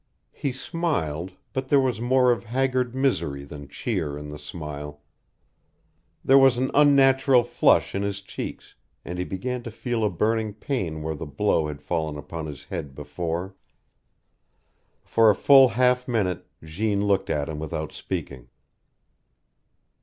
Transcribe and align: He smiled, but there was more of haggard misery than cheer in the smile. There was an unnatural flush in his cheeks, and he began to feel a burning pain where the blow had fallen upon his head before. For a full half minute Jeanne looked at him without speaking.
He 0.33 0.51
smiled, 0.51 1.33
but 1.53 1.67
there 1.67 1.79
was 1.79 2.01
more 2.01 2.31
of 2.31 2.45
haggard 2.45 2.95
misery 2.95 3.43
than 3.43 3.67
cheer 3.67 4.17
in 4.17 4.29
the 4.29 4.39
smile. 4.39 5.01
There 6.25 6.39
was 6.39 6.57
an 6.57 6.71
unnatural 6.73 7.43
flush 7.43 7.93
in 7.93 8.01
his 8.01 8.23
cheeks, 8.23 8.73
and 9.05 9.19
he 9.19 9.25
began 9.25 9.61
to 9.61 9.69
feel 9.69 10.03
a 10.03 10.09
burning 10.09 10.55
pain 10.55 11.03
where 11.03 11.13
the 11.13 11.27
blow 11.27 11.67
had 11.67 11.83
fallen 11.83 12.17
upon 12.17 12.47
his 12.47 12.63
head 12.63 12.95
before. 12.95 13.53
For 15.05 15.29
a 15.29 15.35
full 15.35 15.67
half 15.67 16.07
minute 16.07 16.47
Jeanne 16.63 17.05
looked 17.05 17.29
at 17.29 17.47
him 17.47 17.59
without 17.59 17.91
speaking. 17.93 18.49